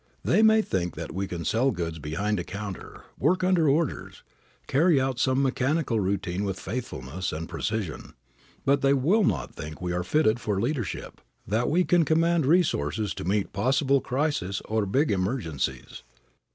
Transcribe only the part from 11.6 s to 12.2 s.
we can